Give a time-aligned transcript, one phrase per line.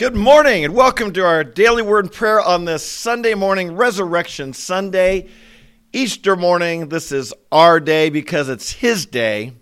[0.00, 4.54] Good morning and welcome to our daily word and prayer on this Sunday morning, Resurrection
[4.54, 5.28] Sunday,
[5.92, 6.88] Easter morning.
[6.88, 9.52] This is our day because it's His day.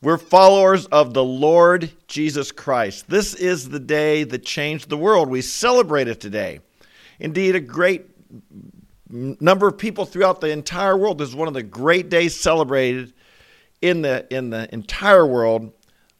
[0.00, 3.10] We're followers of the Lord Jesus Christ.
[3.10, 5.28] This is the day that changed the world.
[5.28, 6.60] We celebrate it today.
[7.18, 8.06] Indeed, a great
[9.10, 11.18] number of people throughout the entire world.
[11.18, 13.12] This is one of the great days celebrated
[13.82, 15.72] in the, in the entire world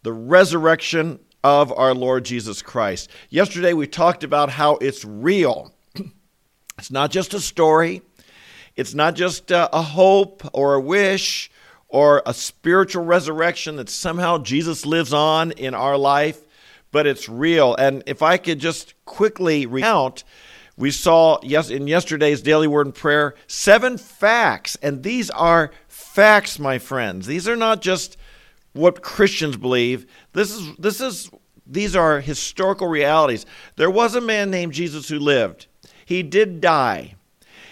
[0.03, 3.11] the resurrection of our Lord Jesus Christ.
[3.31, 5.75] Yesterday we talked about how it's real.
[6.79, 8.03] It's not just a story,
[8.77, 11.51] it's not just a, a hope or a wish
[11.89, 16.39] or a spiritual resurrection that somehow Jesus lives on in our life,
[16.93, 17.75] but it's real.
[17.75, 20.23] And if I could just quickly recount,
[20.77, 26.59] we saw yes in yesterday's daily word and prayer seven facts, and these are facts,
[26.59, 27.27] my friends.
[27.27, 28.17] These are not just
[28.79, 30.07] what Christians believe.
[30.33, 31.31] This is this is
[31.67, 33.45] these are historical realities.
[33.77, 35.67] There was a man named Jesus who lived.
[36.05, 37.15] He did die.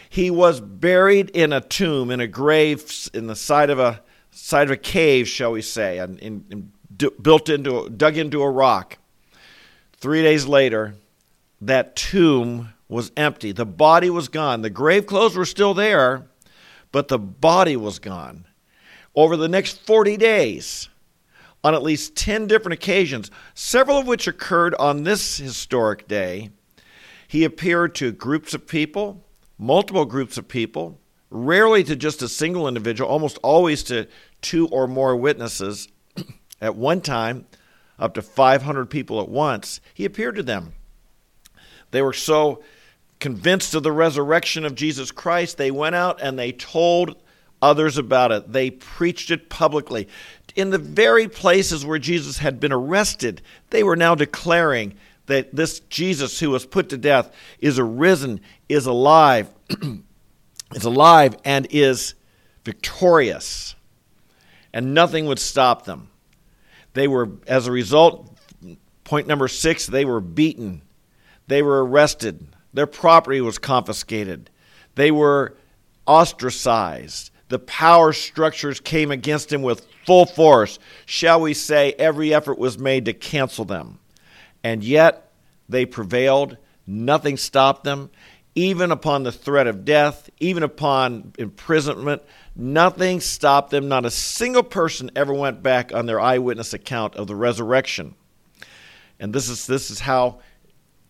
[0.09, 4.65] He was buried in a tomb, in a grave, in the side of a side
[4.65, 6.73] of a cave, shall we say, and in,
[7.23, 8.99] built into, dug into a rock.
[9.97, 10.95] Three days later,
[11.61, 13.53] that tomb was empty.
[13.53, 14.63] The body was gone.
[14.63, 16.27] The grave clothes were still there,
[16.93, 18.45] but the body was gone.
[19.15, 20.89] Over the next 40 days,
[21.65, 26.51] on at least 10 different occasions, several of which occurred on this historic day.
[27.29, 29.25] He appeared to groups of people,
[29.59, 34.07] multiple groups of people, rarely to just a single individual, almost always to
[34.41, 35.89] two or more witnesses.
[36.61, 37.47] at one time,
[37.99, 40.75] up to 500 people at once, he appeared to them.
[41.91, 42.63] They were so
[43.19, 47.17] convinced of the resurrection of Jesus Christ, they went out and they told
[47.63, 48.53] others about it.
[48.53, 50.09] They preached it publicly.
[50.55, 54.95] In the very places where Jesus had been arrested, they were now declaring
[55.27, 59.51] that this Jesus who was put to death is arisen, is alive,
[60.75, 62.15] is alive, and is
[62.65, 63.75] victorious.
[64.73, 66.11] And nothing would stop them.
[66.95, 68.37] They were, as a result,
[69.05, 70.83] point number six, they were beaten.
[71.49, 72.47] They were arrested.
[72.73, 74.51] Their property was confiscated.
[74.95, 75.57] They were
[76.07, 80.79] ostracized the power structures came against him with full force.
[81.05, 83.99] Shall we say, every effort was made to cancel them.
[84.65, 85.31] And yet
[85.69, 86.57] they prevailed.
[86.87, 88.11] Nothing stopped them.
[88.55, 92.23] Even upon the threat of death, even upon imprisonment,
[92.57, 93.87] nothing stopped them.
[93.87, 98.15] Not a single person ever went back on their eyewitness account of the resurrection.
[99.21, 100.41] And this is, this is how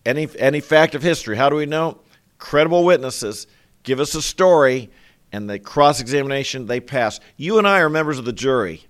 [0.05, 1.99] any, any fact of history, how do we know?
[2.37, 3.47] Credible witnesses
[3.83, 4.89] give us a story
[5.37, 7.19] and the cross examination, they pass.
[7.37, 8.87] You and I are members of the jury.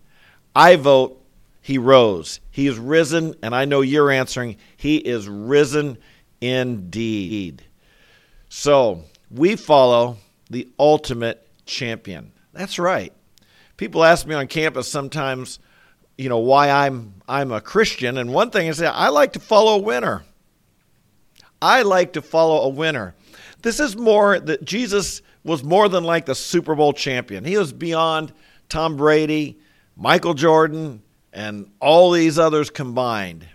[0.55, 1.21] I vote
[1.61, 2.39] he rose.
[2.49, 5.97] He is risen, and I know you're answering, he is risen
[6.39, 7.63] indeed.
[8.47, 10.17] So we follow
[10.49, 12.31] the ultimate champion.
[12.53, 13.11] That's right.
[13.75, 15.59] People ask me on campus sometimes,
[16.17, 19.41] you know, why I'm I'm a Christian, and one thing is that I like to
[19.41, 20.23] follow a winner.
[21.61, 23.13] I like to follow a winner.
[23.61, 27.45] This is more that Jesus was more than like the Super Bowl champion.
[27.45, 28.33] He was beyond
[28.67, 29.59] Tom Brady,
[29.95, 33.47] Michael Jordan, and all these others combined.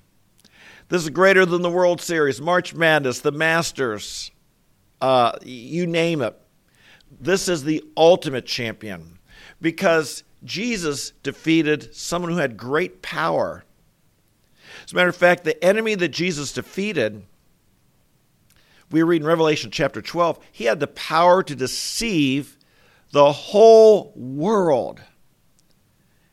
[0.88, 4.30] This is greater than the World Series, March Madness, the Masters,
[5.02, 6.34] uh, you name it.
[7.20, 9.18] This is the ultimate champion
[9.60, 13.64] because Jesus defeated someone who had great power.
[14.84, 17.24] As a matter of fact, the enemy that Jesus defeated
[18.92, 22.56] we read in Revelation chapter 12, he had the power to deceive
[23.12, 25.00] the whole world.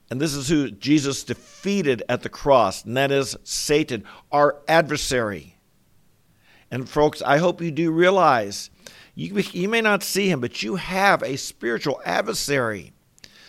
[0.10, 5.56] And this is who Jesus defeated at the cross, and that is Satan, our adversary.
[6.72, 8.70] And folks, I hope you do realize
[9.16, 12.94] you, you may not see him, but you have a spiritual adversary.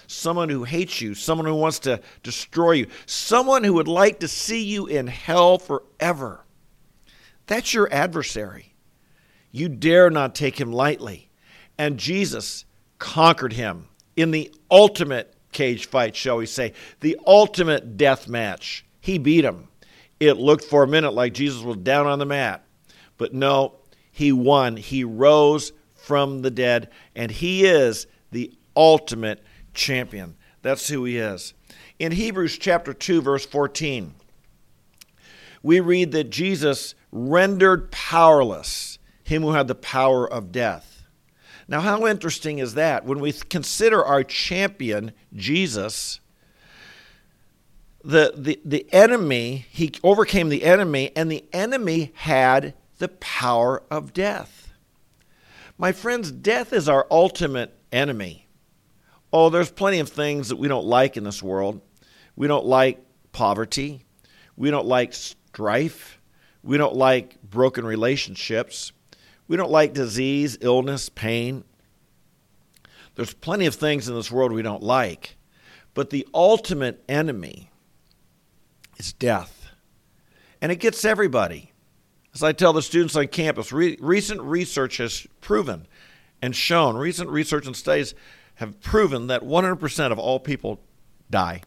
[0.06, 4.28] Someone who hates you, someone who wants to destroy you, someone who would like to
[4.28, 6.44] see you in hell forever.
[7.46, 8.69] That's your adversary.
[9.52, 11.30] You dare not take him lightly.
[11.78, 12.64] And Jesus
[12.98, 18.84] conquered him in the ultimate cage fight, shall we say, the ultimate death match.
[19.00, 19.68] He beat him.
[20.20, 22.64] It looked for a minute like Jesus was down on the mat.
[23.16, 23.76] But no,
[24.12, 24.76] he won.
[24.76, 29.42] He rose from the dead, and he is the ultimate
[29.74, 30.36] champion.
[30.62, 31.54] That's who he is.
[31.98, 34.14] In Hebrews chapter 2 verse 14,
[35.62, 38.98] we read that Jesus rendered powerless
[39.30, 41.04] him who had the power of death.
[41.68, 43.04] Now, how interesting is that?
[43.04, 46.18] When we consider our champion, Jesus,
[48.02, 54.12] the, the, the enemy, he overcame the enemy, and the enemy had the power of
[54.12, 54.72] death.
[55.78, 58.48] My friends, death is our ultimate enemy.
[59.32, 61.80] Oh, there's plenty of things that we don't like in this world.
[62.34, 63.00] We don't like
[63.30, 64.04] poverty.
[64.56, 66.20] We don't like strife.
[66.64, 68.90] We don't like broken relationships.
[69.50, 71.64] We don't like disease, illness, pain.
[73.16, 75.36] There's plenty of things in this world we don't like.
[75.92, 77.68] But the ultimate enemy
[78.96, 79.66] is death.
[80.62, 81.72] And it gets everybody.
[82.32, 85.88] As I tell the students on campus, re- recent research has proven
[86.40, 88.14] and shown, recent research and studies
[88.54, 90.80] have proven that 100% of all people
[91.28, 91.62] die.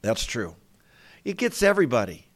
[0.00, 0.56] That's true.
[1.26, 2.28] It gets everybody.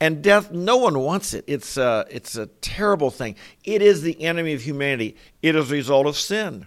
[0.00, 1.44] And death, no one wants it.
[1.46, 3.36] It's a, it's a terrible thing.
[3.64, 5.16] It is the enemy of humanity.
[5.42, 6.66] It is a result of sin.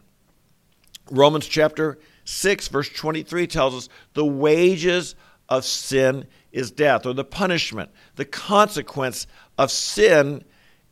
[1.09, 5.15] Romans chapter 6, verse 23 tells us the wages
[5.49, 9.27] of sin is death, or the punishment, the consequence
[9.57, 10.43] of sin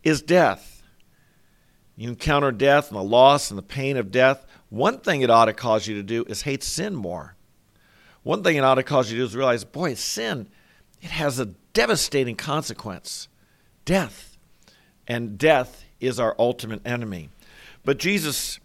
[0.03, 0.83] is death.
[1.95, 4.45] You encounter death and the loss and the pain of death.
[4.69, 7.35] One thing it ought to cause you to do is hate sin more.
[8.23, 10.49] One thing it ought to cause you to do is realize, boy, sin,
[11.01, 13.27] it has a devastating consequence
[13.85, 14.38] death.
[15.07, 17.29] And death is our ultimate enemy.
[17.83, 18.59] But Jesus,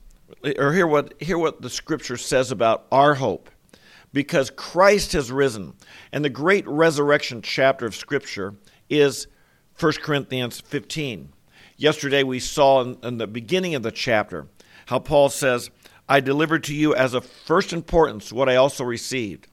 [0.58, 3.50] or hear what, hear what the scripture says about our hope.
[4.12, 5.75] Because Christ has risen.
[6.12, 8.55] And the great resurrection chapter of scripture
[8.88, 9.26] is
[9.79, 11.31] 1 Corinthians 15.
[11.76, 14.47] Yesterday we saw in, in the beginning of the chapter
[14.87, 15.70] how Paul says,
[16.09, 19.49] I delivered to you as of first importance what I also received.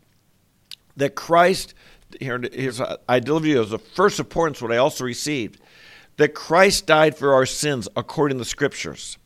[0.95, 1.73] That Christ
[2.19, 5.59] here, here's, I deliver you as the first importance what I also received
[6.17, 9.17] that Christ died for our sins according to the Scriptures,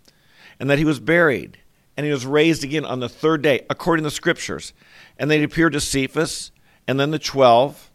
[0.59, 1.57] and that he was buried,
[1.95, 4.73] and he was raised again on the third day according to the Scriptures.
[5.17, 6.51] And they appeared to Cephas,
[6.87, 7.91] and then the twelve.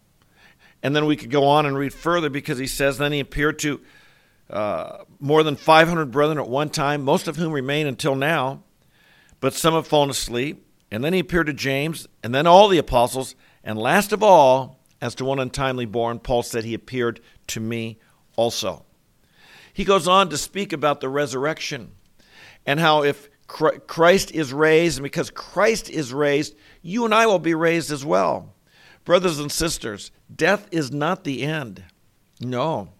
[0.83, 3.61] And then we could go on and read further because he says, then he appeared
[3.61, 3.81] to
[4.50, 8.62] uh, more than 500 brethren at one time, most of whom remain until now,
[9.41, 10.67] but some have fallen asleep.
[10.91, 13.35] And then he appeared to James, and then all the apostles.
[13.65, 17.99] And last of all, as to one untimely born, Paul said, He appeared to me
[18.37, 18.87] also.
[19.75, 21.93] He goes on to speak about the resurrection
[22.64, 27.40] and how if Christ is raised, and because Christ is raised, you and I will
[27.40, 28.54] be raised as well.
[29.04, 31.82] Brothers and sisters, death is not the end.
[32.40, 32.90] No.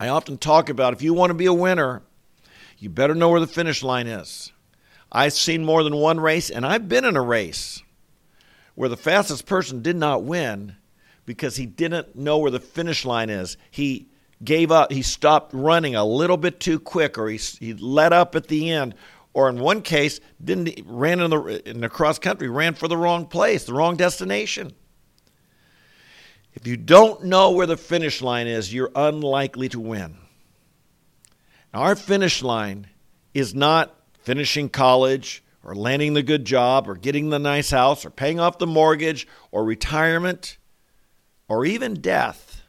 [0.00, 2.02] I often talk about if you want to be a winner,
[2.78, 4.52] you better know where the finish line is.
[5.10, 7.82] I've seen more than one race, and I've been in a race
[8.74, 10.76] where the fastest person did not win,
[11.28, 13.58] because he didn't know where the finish line is.
[13.70, 14.08] He
[14.42, 18.34] gave up, he stopped running a little bit too quick, or he, he let up
[18.34, 18.94] at the end,
[19.34, 22.96] or in one case, didn't ran in the, in the cross country, ran for the
[22.96, 24.72] wrong place, the wrong destination.
[26.54, 30.16] If you don't know where the finish line is, you're unlikely to win.
[31.74, 32.86] Now, our finish line
[33.34, 38.10] is not finishing college or landing the good job or getting the nice house or
[38.10, 40.56] paying off the mortgage or retirement
[41.48, 42.62] or even death.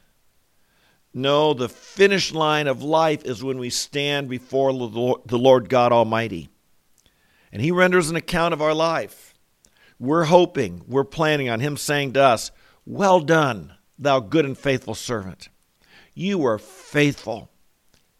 [1.12, 6.48] No, the finish line of life is when we stand before the Lord God Almighty.
[7.52, 9.34] And He renders an account of our life.
[9.98, 12.52] We're hoping, we're planning on Him saying to us,
[12.86, 15.48] Well done, thou good and faithful servant.
[16.14, 17.50] You were faithful.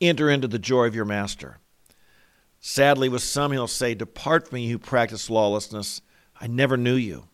[0.00, 1.58] Enter into the joy of your master.
[2.58, 6.02] Sadly, with some, He'll say, Depart from me, who practice lawlessness.
[6.40, 7.28] I never knew you.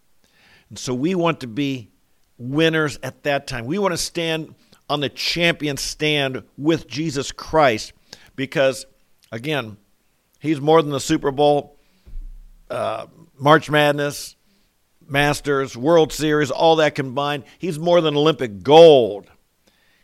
[0.69, 1.91] And so we want to be
[2.39, 3.67] winners at that time.
[3.67, 4.55] We want to stand
[4.89, 7.93] on the champion stand with Jesus Christ
[8.37, 8.87] because,
[9.33, 9.77] again,
[10.41, 11.79] he's more than the Super Bowl,
[12.71, 13.07] uh,
[13.39, 14.37] March Madness,
[15.09, 17.45] Masters, World Series, all that combined.
[17.59, 19.27] He's more than Olympic gold.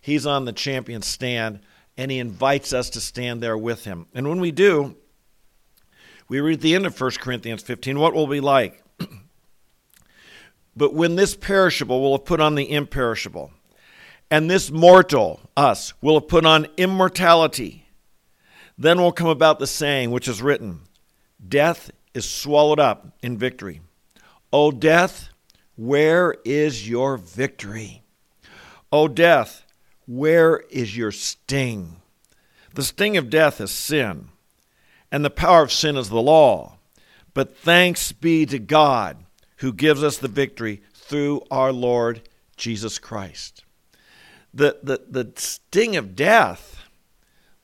[0.01, 1.61] He's on the champion stand,
[1.97, 4.07] and he invites us to stand there with him.
[4.15, 4.97] And when we do,
[6.29, 8.82] we read the end of 1 Corinthians 15 what will be like?
[10.77, 13.51] But when this perishable will have put on the imperishable,
[14.31, 17.87] and this mortal, us, will have put on immortality,
[18.79, 20.81] then will come about the saying which is written
[21.47, 23.81] Death is swallowed up in victory.
[24.53, 25.29] O death,
[25.77, 28.03] where is your victory?
[28.91, 29.65] O death,
[30.07, 31.97] where is your sting?
[32.75, 34.29] The sting of death is sin,
[35.11, 36.79] and the power of sin is the law.
[37.35, 39.22] But thanks be to God
[39.63, 43.65] who gives us the victory through our Lord Jesus Christ.
[44.53, 46.85] The, the, the sting of death,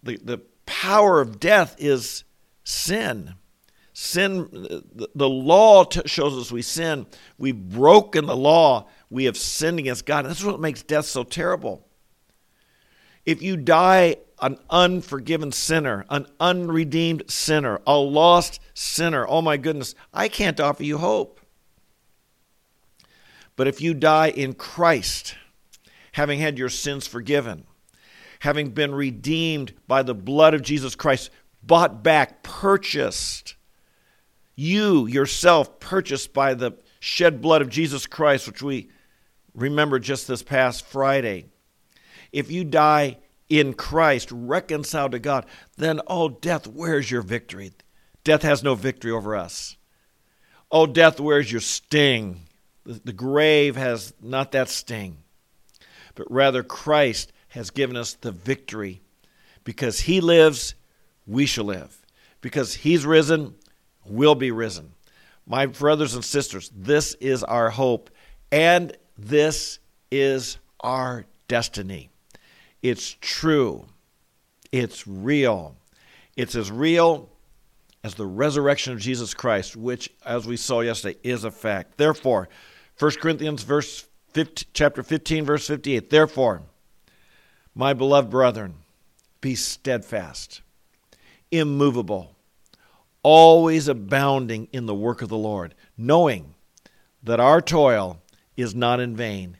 [0.04, 2.22] the, the power of death is
[2.62, 3.34] sin.
[3.92, 7.04] Sin, the, the law t- shows us we sin.
[7.36, 8.88] We've broken the law.
[9.10, 10.24] we have sinned against God.
[10.24, 11.84] That's what makes death so terrible.
[13.26, 19.96] If you die an unforgiven sinner, an unredeemed sinner, a lost sinner, oh my goodness,
[20.14, 21.37] I can't offer you hope.
[23.58, 25.34] But if you die in Christ,
[26.12, 27.64] having had your sins forgiven,
[28.38, 33.56] having been redeemed by the blood of Jesus Christ, bought back, purchased,
[34.54, 38.90] you yourself purchased by the shed blood of Jesus Christ, which we
[39.56, 41.46] remember just this past Friday.
[42.30, 45.46] If you die in Christ, reconciled to God,
[45.76, 47.72] then, oh, death, where's your victory?
[48.22, 49.76] Death has no victory over us.
[50.70, 52.42] Oh, death, where's your sting?
[52.88, 55.18] The, grave has not that sting,
[56.14, 59.02] but rather Christ has given us the victory.
[59.62, 60.74] Because he lives,
[61.26, 62.06] we shall live.
[62.40, 63.54] Because he's risen,
[64.06, 64.92] we'll be risen.
[65.46, 68.08] My brothers and sisters, this is our hope,
[68.50, 69.80] and this
[70.10, 72.08] is our destiny.
[72.82, 73.84] It's true.
[74.72, 75.76] It's real.
[76.38, 77.28] It's as real
[78.02, 81.98] as the resurrection of Jesus Christ, which, as we saw yesterday, is a fact.
[81.98, 82.48] Therefore,
[82.98, 86.10] 1 Corinthians verse 15, chapter 15, verse 58.
[86.10, 86.62] Therefore,
[87.74, 88.74] my beloved brethren,
[89.40, 90.62] be steadfast,
[91.50, 92.34] immovable,
[93.22, 96.54] always abounding in the work of the Lord, knowing
[97.22, 98.20] that our toil
[98.56, 99.58] is not in vain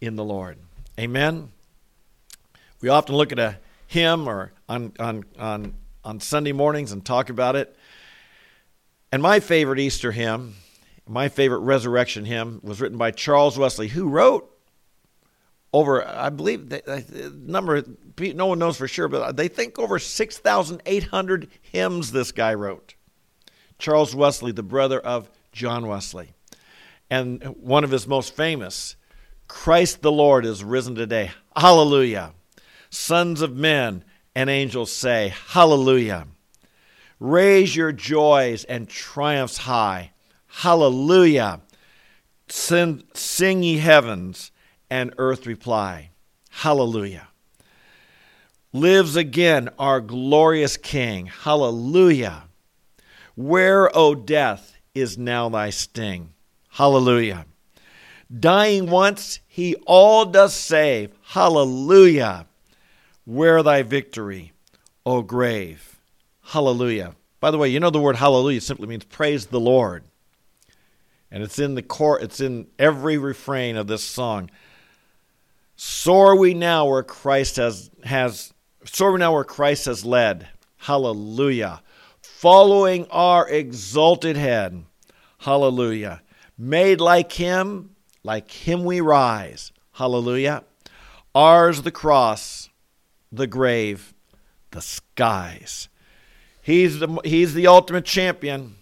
[0.00, 0.58] in the Lord.
[0.98, 1.50] Amen.
[2.80, 7.28] We often look at a hymn or on, on, on, on Sunday mornings and talk
[7.28, 7.76] about it.
[9.12, 10.54] And my favorite Easter hymn,
[11.08, 14.50] my favorite resurrection hymn, was written by Charles Wesley, who wrote
[15.72, 17.82] over, I believe, the number,
[18.18, 22.94] no one knows for sure, but they think over 6,800 hymns this guy wrote.
[23.78, 26.32] Charles Wesley, the brother of John Wesley.
[27.10, 28.96] And one of his most famous,
[29.48, 31.30] Christ the Lord is risen today.
[31.54, 32.32] Hallelujah
[32.90, 36.26] sons of men and angels say, Hallelujah.
[37.18, 40.12] Raise your joys and triumphs high.
[40.60, 41.60] Hallelujah.
[42.48, 44.52] Sing, sing ye heavens,
[44.88, 46.12] and earth reply.
[46.48, 47.28] Hallelujah.
[48.72, 51.26] Lives again our glorious King.
[51.26, 52.44] Hallelujah.
[53.34, 56.32] Where, O death, is now thy sting?
[56.70, 57.44] Hallelujah.
[58.34, 61.12] Dying once, he all does save.
[61.22, 62.46] Hallelujah.
[63.26, 64.52] Where thy victory,
[65.04, 66.00] O grave?
[66.42, 67.14] Hallelujah.
[67.40, 70.02] By the way, you know the word hallelujah simply means praise the Lord.
[71.30, 74.50] And it's in the core, it's in every refrain of this song.
[75.76, 78.54] Soar we now where Christ has has
[78.84, 80.48] soar we now where Christ has led.
[80.78, 81.82] Hallelujah.
[82.22, 84.84] Following our exalted head.
[85.38, 86.22] Hallelujah.
[86.56, 89.72] Made like him, like him we rise.
[89.92, 90.64] Hallelujah.
[91.34, 92.70] Ours the cross,
[93.30, 94.14] the grave,
[94.70, 95.88] the skies.
[96.62, 98.76] He's the, he's the ultimate champion.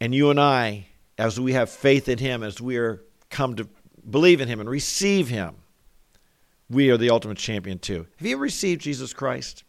[0.00, 0.86] And you and I,
[1.20, 3.68] as we have faith in him, as we are come to
[4.08, 5.54] believe in him and receive him,
[6.70, 8.06] we are the ultimate champion too.
[8.16, 9.64] Have you received Jesus Christ?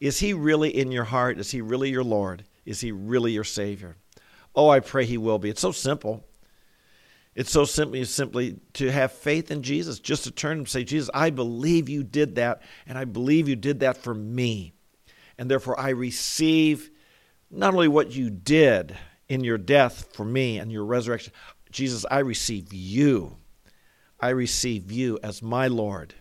[0.00, 1.38] Is he really in your heart?
[1.38, 2.44] Is he really your Lord?
[2.66, 3.96] Is he really your Savior?
[4.52, 5.48] Oh, I pray he will be.
[5.48, 6.24] It's so simple.
[7.36, 11.08] It's so simply simply to have faith in Jesus, just to turn and say, Jesus,
[11.14, 14.72] I believe you did that, and I believe you did that for me.
[15.38, 16.90] And therefore I receive
[17.48, 18.96] not only what you did
[19.30, 21.32] in your death for me and your resurrection,
[21.70, 23.36] Jesus, I receive you.
[24.18, 26.14] I receive you as my Lord,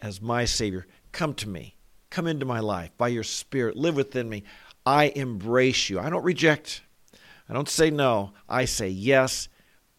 [0.00, 0.86] as my Savior.
[1.12, 1.76] Come to me.
[2.08, 3.76] Come into my life by your Spirit.
[3.76, 4.44] Live within me.
[4.86, 6.00] I embrace you.
[6.00, 6.80] I don't reject.
[7.50, 8.32] I don't say no.
[8.48, 9.50] I say yes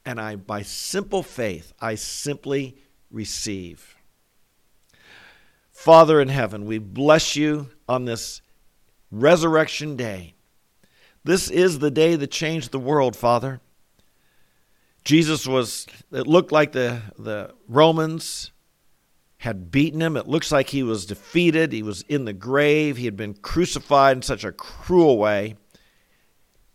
[0.04, 2.78] and I, by simple faith, I simply
[3.12, 3.96] receive.
[5.72, 8.42] Father in heaven, we bless you on this
[9.12, 10.34] resurrection day.
[11.24, 13.62] This is the day that changed the world, Father.
[15.04, 18.52] Jesus was, it looked like the, the Romans
[19.40, 20.18] had beaten him.
[20.18, 21.72] It looks like he was defeated.
[21.72, 22.98] He was in the grave.
[22.98, 25.56] He had been crucified in such a cruel way.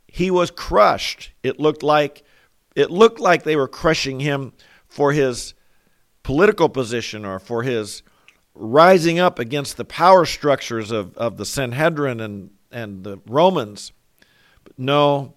[0.08, 1.32] He was crushed.
[1.42, 2.22] It looked like
[2.74, 4.52] it looked like they were crushing him
[4.88, 5.54] for his
[6.24, 8.02] political position or for his
[8.54, 13.92] rising up against the power structures of, of the Sanhedrin and, and the Romans.
[14.76, 15.34] No,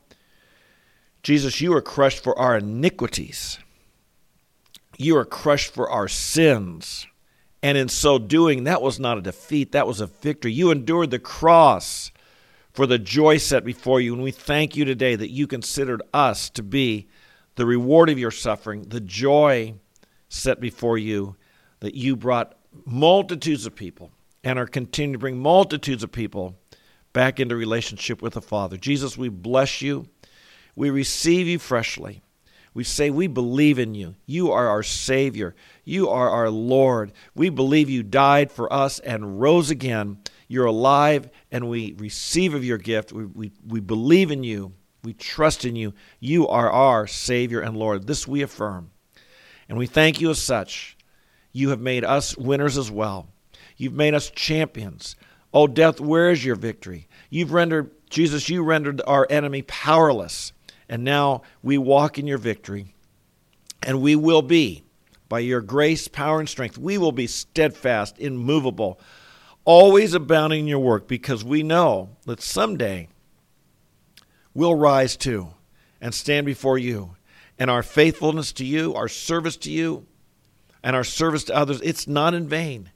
[1.23, 3.59] Jesus, you were crushed for our iniquities.
[4.97, 7.05] You were crushed for our sins.
[7.61, 10.53] And in so doing, that was not a defeat, that was a victory.
[10.53, 12.11] You endured the cross
[12.71, 14.13] for the joy set before you.
[14.13, 17.07] And we thank you today that you considered us to be
[17.55, 19.73] the reward of your suffering, the joy
[20.29, 21.35] set before you
[21.79, 24.11] that you brought multitudes of people
[24.43, 26.55] and are continuing to bring multitudes of people
[27.17, 28.77] back into relationship with the Father.
[28.77, 30.05] Jesus, we bless you.
[30.75, 32.21] We receive you freshly.
[32.75, 34.13] We say we believe in you.
[34.27, 35.55] You are our Savior.
[35.83, 37.11] You are our Lord.
[37.33, 40.19] We believe you died for us and rose again.
[40.47, 43.11] You're alive, and we receive of your gift.
[43.11, 44.73] We, we, we believe in you.
[45.03, 45.95] We trust in you.
[46.19, 48.05] You are our Savior and Lord.
[48.05, 48.91] This we affirm.
[49.67, 50.95] And we thank you as such.
[51.51, 53.27] You have made us winners as well.
[53.75, 55.15] You've made us champions.
[55.53, 57.07] Oh, death, where is your victory?
[57.29, 60.53] You've rendered, Jesus, you rendered our enemy powerless.
[60.89, 62.93] And now we walk in your victory.
[63.83, 64.83] And we will be,
[65.29, 68.99] by your grace, power, and strength, we will be steadfast, immovable,
[69.65, 73.09] always abounding in your work, because we know that someday
[74.53, 75.49] we'll rise too
[75.99, 77.15] and stand before you.
[77.59, 80.05] And our faithfulness to you, our service to you,
[80.83, 82.91] and our service to others, it's not in vain.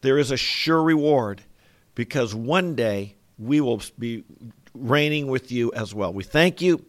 [0.00, 1.42] There is a sure reward
[1.96, 4.22] because one day we will be
[4.72, 6.12] reigning with you as well.
[6.12, 6.84] We thank you.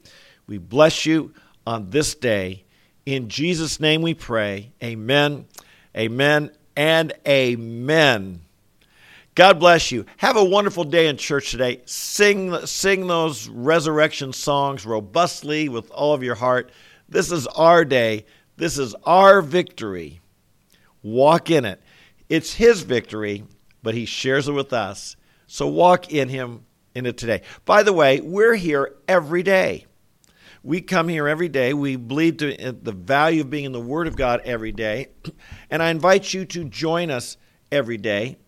[0.45, 1.33] We bless you
[1.65, 2.65] on this day.
[3.07, 4.73] In Jesus' name we pray.
[4.83, 5.45] Amen,
[5.95, 8.41] amen, and amen.
[9.33, 10.05] God bless you.
[10.17, 11.81] Have a wonderful day in church today.
[11.85, 16.71] Sing, sing those resurrection songs robustly with all of your heart.
[17.07, 18.25] This is our day.
[18.57, 20.19] This is our victory.
[21.03, 21.81] Walk in it.
[22.29, 23.43] It's His victory,
[23.87, 25.15] but He shares it with us.
[25.45, 27.43] So walk in Him in it today.
[27.63, 29.85] By the way, we're here every day.
[30.61, 31.73] We come here every day.
[31.73, 35.07] We believe to uh, the value of being in the Word of God every day.
[35.69, 37.37] And I invite you to join us
[37.71, 38.39] every day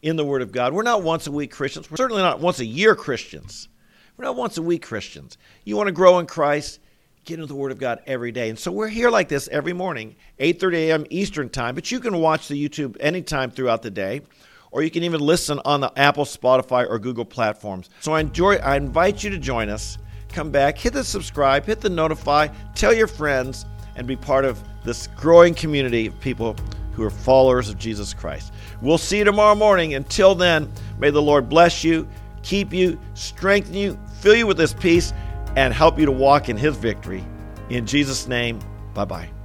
[0.00, 0.72] in the Word of God.
[0.72, 1.90] We're not once a week Christians.
[1.90, 3.68] We're certainly not once a year Christians.
[4.16, 5.38] We're not once a week Christians.
[5.64, 6.78] You want to grow in Christ?
[7.24, 8.48] get into the Word of God every day.
[8.48, 11.06] And so we're here like this every morning, 8:30 a.m.
[11.10, 11.74] Eastern Time.
[11.74, 14.22] But you can watch the YouTube anytime throughout the day,
[14.70, 17.90] or you can even listen on the Apple, Spotify, or Google platforms.
[18.00, 18.56] So I enjoy.
[18.56, 19.98] I invite you to join us.
[20.30, 23.64] Come back, hit the subscribe, hit the notify, tell your friends,
[23.96, 26.54] and be part of this growing community of people
[26.92, 28.52] who are followers of Jesus Christ.
[28.82, 29.94] We'll see you tomorrow morning.
[29.94, 32.08] Until then, may the Lord bless you,
[32.42, 35.12] keep you, strengthen you, fill you with His peace
[35.56, 37.24] and help you to walk in His victory.
[37.70, 38.60] In Jesus' name,
[38.94, 39.37] bye bye.